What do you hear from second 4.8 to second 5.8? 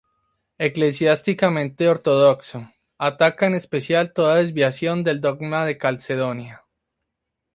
del dogma de